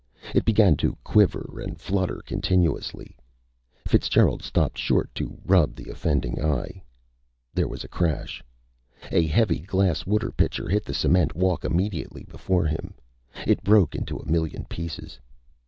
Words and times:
It 0.33 0.45
began 0.45 0.77
to 0.77 0.97
quiver 1.03 1.61
and 1.63 1.79
flutter 1.79 2.23
continuously. 2.25 3.15
Fitzgerald 3.85 4.41
stopped 4.41 4.79
short 4.79 5.13
to 5.13 5.37
rub 5.45 5.75
the 5.75 5.91
offending 5.91 6.43
eye. 6.43 6.81
There 7.53 7.67
was 7.67 7.83
a 7.83 7.87
crash. 7.87 8.43
A 9.11 9.27
heavy 9.27 9.59
glass 9.59 10.07
water 10.07 10.31
pitcher 10.31 10.67
hit 10.67 10.85
the 10.85 10.95
cement 10.95 11.35
walk 11.35 11.63
immediately 11.63 12.23
before 12.23 12.65
him. 12.65 12.95
It 13.45 13.63
broke 13.63 13.93
into 13.93 14.17
a 14.17 14.25
million 14.25 14.65
pieces. 14.65 15.19